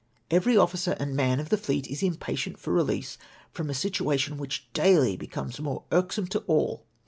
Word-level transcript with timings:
Every 0.31 0.57
officer 0.57 0.97
and 0.99 1.15
man 1.15 1.39
of 1.39 1.49
the 1.49 1.59
fleet 1.59 1.85
is 1.85 2.01
impatient 2.01 2.57
for 2.57 2.73
release 2.73 3.19
from 3.51 3.69
a 3.69 3.75
situation 3.75 4.39
which 4.39 4.67
daily 4.73 5.15
becomes 5.15 5.59
more 5.59 5.83
irksome 5.91 6.25
to 6.29 6.39
all. 6.47 6.87